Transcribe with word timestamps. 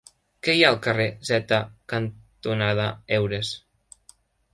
Què 0.45 0.53
hi 0.53 0.61
ha 0.61 0.69
al 0.71 0.77
carrer 0.85 1.05
Zeta 1.29 1.59
cantonada 1.93 2.87
Heures? 3.19 3.53